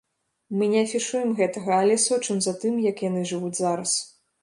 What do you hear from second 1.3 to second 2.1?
гэтага, але